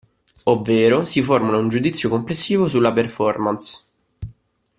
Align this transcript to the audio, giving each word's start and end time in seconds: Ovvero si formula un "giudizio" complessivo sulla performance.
Ovvero 0.45 1.05
si 1.05 1.21
formula 1.21 1.59
un 1.59 1.67
"giudizio" 1.69 2.09
complessivo 2.09 2.67
sulla 2.67 2.91
performance. 2.91 3.83